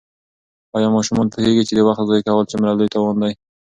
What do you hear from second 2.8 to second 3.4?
تاوان دی؟